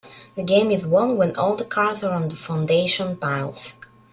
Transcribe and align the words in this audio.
The 0.33 0.41
game 0.41 0.71
is 0.71 0.87
won 0.87 1.15
when 1.15 1.35
all 1.35 1.55
the 1.55 1.63
cards 1.63 2.03
are 2.03 2.11
on 2.15 2.27
the 2.29 2.35
foundation 2.35 3.15
piles. 3.17 3.75